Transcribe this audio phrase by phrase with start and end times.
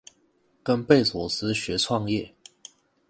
[0.63, 2.31] 跟貝佐斯學創業